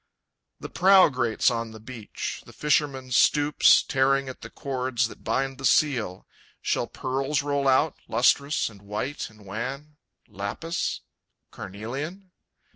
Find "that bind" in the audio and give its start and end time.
5.09-5.59